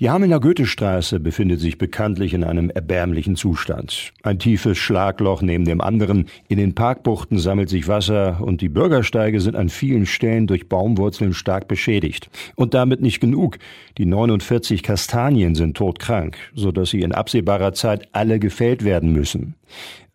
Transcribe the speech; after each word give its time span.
Die 0.00 0.10
Hamelner 0.10 0.38
Goethestraße 0.38 1.18
befindet 1.18 1.58
sich 1.58 1.76
bekanntlich 1.76 2.32
in 2.32 2.44
einem 2.44 2.70
erbärmlichen 2.70 3.34
Zustand. 3.34 4.12
Ein 4.22 4.38
tiefes 4.38 4.78
Schlagloch 4.78 5.42
neben 5.42 5.64
dem 5.64 5.80
anderen, 5.80 6.26
in 6.46 6.56
den 6.56 6.76
Parkbuchten 6.76 7.40
sammelt 7.40 7.68
sich 7.68 7.88
Wasser 7.88 8.40
und 8.40 8.60
die 8.60 8.68
Bürgersteige 8.68 9.40
sind 9.40 9.56
an 9.56 9.68
vielen 9.68 10.06
Stellen 10.06 10.46
durch 10.46 10.68
Baumwurzeln 10.68 11.34
stark 11.34 11.66
beschädigt. 11.66 12.30
Und 12.54 12.74
damit 12.74 13.00
nicht 13.00 13.18
genug. 13.18 13.58
Die 13.96 14.06
49 14.06 14.84
Kastanien 14.84 15.56
sind 15.56 15.76
todkrank, 15.76 16.36
so 16.54 16.70
dass 16.70 16.90
sie 16.90 17.00
in 17.00 17.10
absehbarer 17.10 17.72
Zeit 17.72 18.06
alle 18.12 18.38
gefällt 18.38 18.84
werden 18.84 19.12
müssen. 19.12 19.56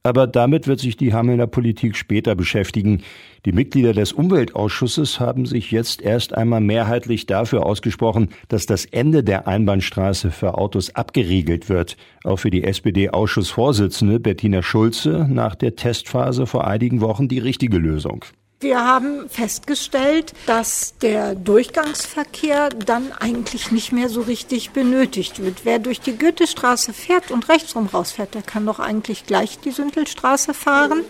Aber 0.06 0.28
damit 0.28 0.68
wird 0.68 0.82
sich 0.82 0.98
die 0.98 1.14
Hamelner 1.14 1.48
Politik 1.48 1.96
später 1.96 2.36
beschäftigen. 2.36 3.04
Die 3.46 3.54
Mitglieder 3.54 3.94
des 3.94 4.12
Umweltausschusses 4.12 5.22
haben 5.22 5.46
sich 5.46 5.72
jetzt 5.72 6.02
erst 6.02 6.36
einmal 6.36 6.60
mehrheitlich 6.60 7.26
dafür 7.26 7.66
ausgesprochen, 7.66 8.28
dass 8.50 8.66
das 8.66 8.84
Ende 8.84 9.24
der 9.24 9.48
Einbahnstraße 9.48 10.32
für 10.32 10.58
Autos 10.58 10.94
abgeriegelt 10.94 11.70
wird. 11.70 11.96
Auch 12.26 12.38
für 12.38 12.52
die 12.52 12.66
SPD-Ausschussvorsitzende 12.66 14.20
Bettina 14.20 14.62
Schulze 14.62 15.26
nach 15.30 15.56
der 15.56 15.78
Testphase 15.78 16.48
vor 16.48 16.68
einigen 16.68 17.00
Wochen 17.00 17.30
die 17.30 17.40
richtige 17.40 17.78
Lösung. 17.78 18.26
Wir 18.64 18.84
haben 18.84 19.30
festgestellt, 19.30 20.32
dass 20.46 20.98
der 21.02 21.36
Durchgangsverkehr 21.36 22.70
dann 22.70 23.12
eigentlich 23.12 23.72
nicht 23.72 23.92
mehr 23.92 24.08
so 24.08 24.22
richtig 24.22 24.72
benötigt 24.72 25.44
wird. 25.44 25.66
Wer 25.66 25.80
durch 25.80 26.00
die 26.00 26.18
Goethestraße 26.18 26.94
fährt 26.94 27.30
und 27.30 27.50
rechtsrum 27.50 27.88
rausfährt, 27.88 28.34
der 28.34 28.42
kann 28.42 28.66
doch 28.66 28.80
eigentlich 28.80 29.26
gleich 29.26 29.60
die 29.60 29.72
Sündelstraße 29.72 30.54
fahren. 30.54 31.04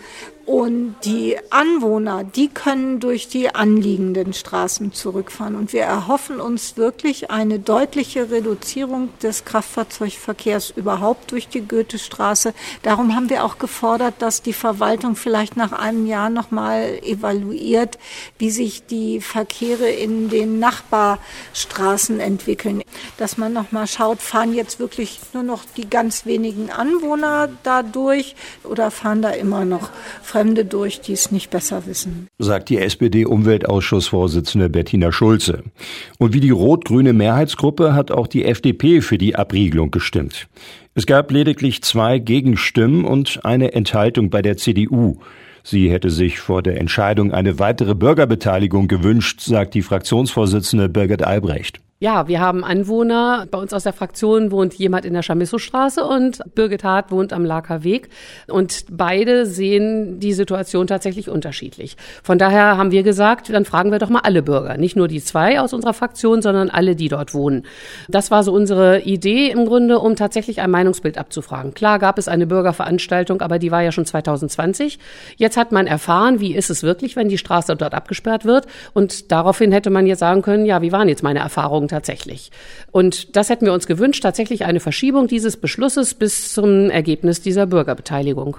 Und 0.46 0.96
die 1.04 1.38
Anwohner, 1.48 2.22
die 2.22 2.48
können 2.48 3.00
durch 3.00 3.28
die 3.28 3.54
anliegenden 3.54 4.34
Straßen 4.34 4.92
zurückfahren. 4.92 5.54
Und 5.54 5.72
wir 5.72 5.84
erhoffen 5.84 6.38
uns 6.38 6.76
wirklich 6.76 7.30
eine 7.30 7.58
deutliche 7.58 8.30
Reduzierung 8.30 9.08
des 9.22 9.46
Kraftfahrzeugverkehrs 9.46 10.70
überhaupt 10.76 11.32
durch 11.32 11.48
die 11.48 11.66
Goethestraße. 11.66 12.52
Darum 12.82 13.16
haben 13.16 13.30
wir 13.30 13.42
auch 13.44 13.58
gefordert, 13.58 14.16
dass 14.18 14.42
die 14.42 14.52
Verwaltung 14.52 15.16
vielleicht 15.16 15.56
nach 15.56 15.72
einem 15.72 16.06
Jahr 16.06 16.28
nochmal 16.28 16.98
evaluiert, 17.02 17.98
wie 18.38 18.50
sich 18.50 18.84
die 18.84 19.22
Verkehre 19.22 19.88
in 19.88 20.28
den 20.28 20.58
Nachbarstraßen 20.58 22.20
entwickeln. 22.20 22.82
Dass 23.16 23.38
man 23.38 23.54
nochmal 23.54 23.86
schaut, 23.86 24.20
fahren 24.20 24.52
jetzt 24.52 24.78
wirklich 24.78 25.20
nur 25.32 25.42
noch 25.42 25.64
die 25.76 25.88
ganz 25.88 26.26
wenigen 26.26 26.70
Anwohner 26.70 27.48
da 27.62 27.82
durch 27.82 28.36
oder 28.62 28.90
fahren 28.90 29.22
da 29.22 29.30
immer 29.30 29.64
noch 29.64 29.88
Fremde 30.34 30.64
durch, 30.64 31.00
die 31.00 31.12
es 31.12 31.30
nicht 31.30 31.50
besser 31.50 31.86
wissen. 31.86 32.26
Sagt 32.40 32.68
die 32.68 32.78
SPD-Umweltausschussvorsitzende 32.78 34.68
Bettina 34.68 35.12
Schulze. 35.12 35.62
Und 36.18 36.34
wie 36.34 36.40
die 36.40 36.50
rot-grüne 36.50 37.12
Mehrheitsgruppe 37.12 37.94
hat 37.94 38.10
auch 38.10 38.26
die 38.26 38.44
FDP 38.44 39.00
für 39.00 39.16
die 39.16 39.36
Abriegelung 39.36 39.92
gestimmt. 39.92 40.48
Es 40.96 41.06
gab 41.06 41.30
lediglich 41.30 41.84
zwei 41.84 42.18
Gegenstimmen 42.18 43.04
und 43.04 43.44
eine 43.44 43.74
Enthaltung 43.74 44.28
bei 44.28 44.42
der 44.42 44.56
CDU. 44.56 45.20
Sie 45.62 45.88
hätte 45.88 46.10
sich 46.10 46.40
vor 46.40 46.64
der 46.64 46.80
Entscheidung 46.80 47.30
eine 47.32 47.60
weitere 47.60 47.94
Bürgerbeteiligung 47.94 48.88
gewünscht, 48.88 49.40
sagt 49.40 49.74
die 49.74 49.82
Fraktionsvorsitzende 49.82 50.88
Birgit 50.88 51.22
Albrecht. 51.22 51.80
Ja, 52.04 52.28
wir 52.28 52.38
haben 52.38 52.64
Anwohner. 52.64 53.46
Bei 53.50 53.56
uns 53.56 53.72
aus 53.72 53.84
der 53.84 53.94
Fraktion 53.94 54.50
wohnt 54.50 54.74
jemand 54.74 55.06
in 55.06 55.14
der 55.14 55.22
Chamisso-Straße 55.22 56.04
und 56.04 56.42
Birgit 56.54 56.84
Hart 56.84 57.10
wohnt 57.10 57.32
am 57.32 57.46
Laker 57.46 57.82
Weg. 57.82 58.10
Und 58.46 58.84
beide 58.90 59.46
sehen 59.46 60.20
die 60.20 60.34
Situation 60.34 60.86
tatsächlich 60.86 61.30
unterschiedlich. 61.30 61.96
Von 62.22 62.36
daher 62.36 62.76
haben 62.76 62.90
wir 62.90 63.04
gesagt, 63.04 63.48
dann 63.48 63.64
fragen 63.64 63.90
wir 63.90 63.98
doch 63.98 64.10
mal 64.10 64.20
alle 64.22 64.42
Bürger. 64.42 64.76
Nicht 64.76 64.96
nur 64.96 65.08
die 65.08 65.24
zwei 65.24 65.58
aus 65.58 65.72
unserer 65.72 65.94
Fraktion, 65.94 66.42
sondern 66.42 66.68
alle, 66.68 66.94
die 66.94 67.08
dort 67.08 67.32
wohnen. 67.32 67.64
Das 68.06 68.30
war 68.30 68.44
so 68.44 68.52
unsere 68.52 69.00
Idee 69.00 69.48
im 69.48 69.64
Grunde, 69.64 69.98
um 69.98 70.14
tatsächlich 70.14 70.60
ein 70.60 70.70
Meinungsbild 70.70 71.16
abzufragen. 71.16 71.72
Klar 71.72 71.98
gab 71.98 72.18
es 72.18 72.28
eine 72.28 72.46
Bürgerveranstaltung, 72.46 73.40
aber 73.40 73.58
die 73.58 73.70
war 73.70 73.80
ja 73.80 73.92
schon 73.92 74.04
2020. 74.04 74.98
Jetzt 75.36 75.56
hat 75.56 75.72
man 75.72 75.86
erfahren, 75.86 76.38
wie 76.38 76.54
ist 76.54 76.68
es 76.68 76.82
wirklich, 76.82 77.16
wenn 77.16 77.30
die 77.30 77.38
Straße 77.38 77.74
dort 77.76 77.94
abgesperrt 77.94 78.44
wird. 78.44 78.66
Und 78.92 79.32
daraufhin 79.32 79.72
hätte 79.72 79.88
man 79.88 80.04
jetzt 80.04 80.18
sagen 80.18 80.42
können, 80.42 80.66
ja, 80.66 80.82
wie 80.82 80.92
waren 80.92 81.08
jetzt 81.08 81.22
meine 81.22 81.38
Erfahrungen 81.38 81.93
tatsächlich. 81.94 82.50
Und 82.90 83.36
das 83.36 83.48
hätten 83.48 83.64
wir 83.64 83.72
uns 83.72 83.86
gewünscht, 83.86 84.22
tatsächlich 84.22 84.64
eine 84.64 84.80
Verschiebung 84.80 85.28
dieses 85.28 85.56
Beschlusses 85.56 86.14
bis 86.14 86.52
zum 86.52 86.90
Ergebnis 86.90 87.40
dieser 87.40 87.66
Bürgerbeteiligung. 87.66 88.56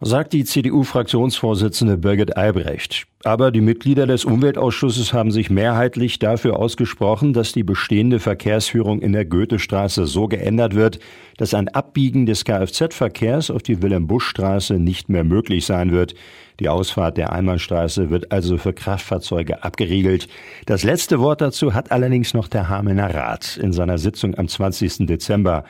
Sagt 0.00 0.32
die 0.32 0.44
CDU-Fraktionsvorsitzende 0.44 1.96
Birgit 1.96 2.36
Albrecht. 2.36 3.08
Aber 3.24 3.50
die 3.50 3.60
Mitglieder 3.60 4.06
des 4.06 4.24
Umweltausschusses 4.24 5.12
haben 5.12 5.32
sich 5.32 5.50
mehrheitlich 5.50 6.20
dafür 6.20 6.56
ausgesprochen, 6.56 7.32
dass 7.32 7.50
die 7.50 7.64
bestehende 7.64 8.20
Verkehrsführung 8.20 9.02
in 9.02 9.12
der 9.12 9.24
Goethestraße 9.24 10.06
so 10.06 10.28
geändert 10.28 10.76
wird, 10.76 11.00
dass 11.36 11.52
ein 11.52 11.66
Abbiegen 11.66 12.26
des 12.26 12.44
Kfz-Verkehrs 12.44 13.50
auf 13.50 13.64
die 13.64 13.82
Wilhelm-Busch-Straße 13.82 14.74
nicht 14.74 15.08
mehr 15.08 15.24
möglich 15.24 15.66
sein 15.66 15.90
wird. 15.90 16.14
Die 16.60 16.68
Ausfahrt 16.68 17.16
der 17.16 17.32
Einbahnstraße 17.32 18.08
wird 18.08 18.30
also 18.30 18.56
für 18.56 18.72
Kraftfahrzeuge 18.72 19.64
abgeriegelt. 19.64 20.28
Das 20.66 20.84
letzte 20.84 21.18
Wort 21.18 21.40
dazu 21.40 21.74
hat 21.74 21.90
allerdings 21.90 22.34
noch 22.34 22.46
der 22.46 22.68
Hamelner 22.68 23.12
Rat 23.12 23.56
in 23.56 23.72
seiner 23.72 23.98
Sitzung 23.98 24.36
am 24.36 24.46
20. 24.46 25.08
Dezember. 25.08 25.64